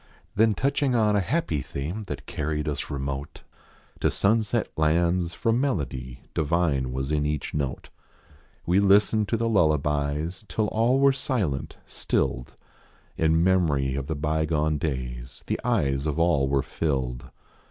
[0.33, 3.43] Then touching on a happy theme That carried us remote.
[3.99, 7.89] To sunset lands, for melody Divine was in each note.
[8.65, 12.55] We listened to the lullabies Till all were silent, stilled.
[13.15, 17.29] In memory of the bygone days, The eyes of all were filled.